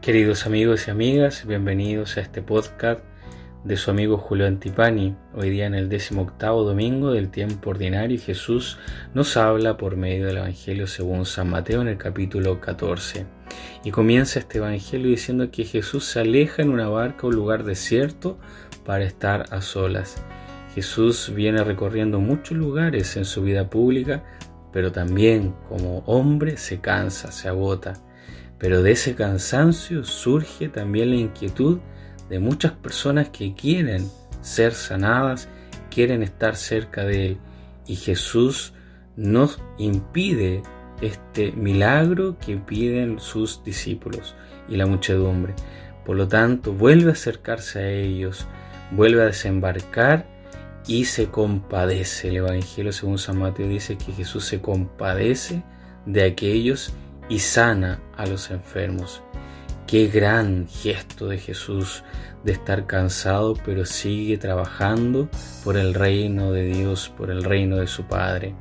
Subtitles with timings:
[0.00, 3.00] Queridos amigos y amigas, bienvenidos a este podcast
[3.64, 5.16] de su amigo Julio Antipani.
[5.34, 8.78] Hoy día en el décimo octavo domingo del tiempo ordinario Jesús
[9.12, 13.26] nos habla por medio del Evangelio según San Mateo en el capítulo 14.
[13.82, 17.64] Y comienza este Evangelio diciendo que Jesús se aleja en una barca a un lugar
[17.64, 18.38] desierto
[18.86, 20.22] para estar a solas.
[20.76, 24.22] Jesús viene recorriendo muchos lugares en su vida pública,
[24.72, 28.00] pero también como hombre se cansa, se agota
[28.58, 31.78] pero de ese cansancio surge también la inquietud
[32.28, 34.08] de muchas personas que quieren
[34.40, 35.48] ser sanadas,
[35.90, 37.38] quieren estar cerca de Él.
[37.86, 38.74] Y Jesús
[39.16, 40.62] nos impide
[41.00, 44.34] este milagro que piden sus discípulos
[44.68, 45.54] y la muchedumbre.
[46.04, 48.46] Por lo tanto, vuelve a acercarse a ellos,
[48.90, 50.26] vuelve a desembarcar
[50.86, 52.28] y se compadece.
[52.28, 55.62] El Evangelio según San Mateo dice que Jesús se compadece
[56.06, 56.92] de aquellos
[57.28, 59.22] y sana a los enfermos.
[59.86, 62.04] Qué gran gesto de Jesús
[62.44, 65.28] de estar cansado, pero sigue trabajando
[65.64, 68.54] por el reino de Dios, por el reino de su Padre.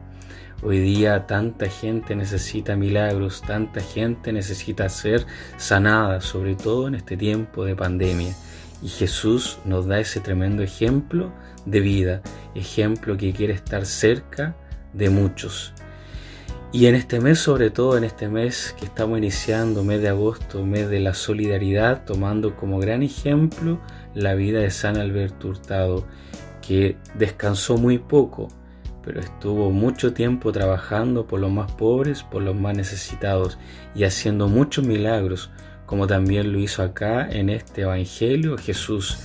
[0.63, 5.25] Hoy día tanta gente necesita milagros, tanta gente necesita ser
[5.57, 8.33] sanada, sobre todo en este tiempo de pandemia.
[8.81, 11.31] Y Jesús nos da ese tremendo ejemplo
[11.65, 12.21] de vida,
[12.55, 14.55] ejemplo que quiere estar cerca
[14.93, 15.73] de muchos.
[16.73, 20.65] Y en este mes, sobre todo en este mes que estamos iniciando, mes de agosto,
[20.65, 23.79] mes de la solidaridad, tomando como gran ejemplo
[24.13, 26.05] la vida de San Alberto Hurtado,
[26.61, 28.49] que descansó muy poco,
[29.01, 33.57] pero estuvo mucho tiempo trabajando por los más pobres, por los más necesitados
[33.95, 35.49] y haciendo muchos milagros,
[35.85, 39.17] como también lo hizo acá en este Evangelio Jesús,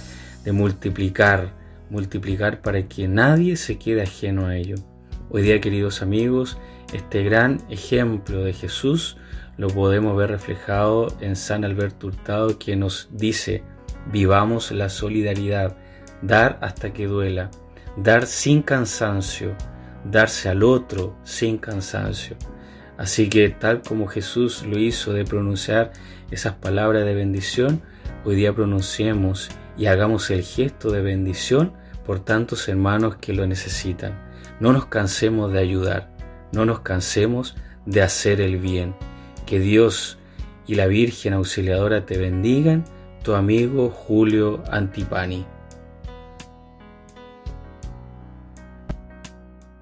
[0.45, 1.53] de multiplicar,
[1.91, 4.77] multiplicar para que nadie se quede ajeno a ello.
[5.35, 6.59] Hoy día, queridos amigos,
[6.93, 9.17] este gran ejemplo de Jesús
[9.57, 13.63] lo podemos ver reflejado en San Alberto Hurtado, que nos dice,
[14.13, 15.75] vivamos la solidaridad,
[16.21, 17.51] dar hasta que duela,
[17.97, 19.57] dar sin cansancio,
[20.05, 22.37] darse al otro sin cansancio.
[22.99, 25.93] Así que tal como Jesús lo hizo de pronunciar
[26.31, 27.81] esas palabras de bendición,
[28.27, 29.49] hoy día pronunciemos
[29.79, 31.73] y hagamos el gesto de bendición
[32.05, 34.31] por tantos hermanos que lo necesitan.
[34.63, 36.13] No nos cansemos de ayudar
[36.53, 37.57] no nos cansemos
[37.87, 38.95] de hacer el bien.
[39.47, 40.19] Que Dios
[40.67, 42.85] y la Virgen Auxiliadora te bendigan,
[43.25, 45.45] tu amigo Julio Antipani.